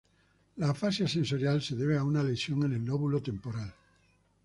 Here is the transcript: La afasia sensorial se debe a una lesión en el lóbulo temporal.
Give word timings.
La 0.57 0.71
afasia 0.71 1.07
sensorial 1.07 1.61
se 1.61 1.75
debe 1.75 1.95
a 1.95 2.03
una 2.03 2.23
lesión 2.23 2.63
en 2.63 2.73
el 2.73 2.83
lóbulo 2.83 3.21
temporal. 3.21 3.71